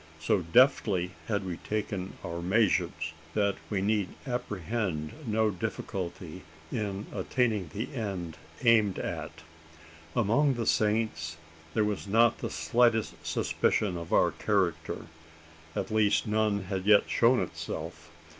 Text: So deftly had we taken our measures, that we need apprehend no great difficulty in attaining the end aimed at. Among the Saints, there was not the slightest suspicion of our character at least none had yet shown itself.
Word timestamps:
So 0.19 0.41
deftly 0.41 1.11
had 1.27 1.45
we 1.45 1.57
taken 1.57 2.13
our 2.23 2.41
measures, 2.41 3.13
that 3.35 3.57
we 3.69 3.83
need 3.83 4.09
apprehend 4.25 5.13
no 5.27 5.49
great 5.51 5.59
difficulty 5.59 6.41
in 6.71 7.05
attaining 7.13 7.69
the 7.71 7.93
end 7.93 8.35
aimed 8.63 8.97
at. 8.97 9.43
Among 10.15 10.55
the 10.55 10.65
Saints, 10.65 11.37
there 11.75 11.83
was 11.85 12.07
not 12.07 12.39
the 12.39 12.49
slightest 12.49 13.13
suspicion 13.23 13.95
of 13.95 14.11
our 14.11 14.31
character 14.31 15.05
at 15.75 15.91
least 15.91 16.25
none 16.25 16.63
had 16.63 16.87
yet 16.87 17.07
shown 17.07 17.39
itself. 17.39 18.09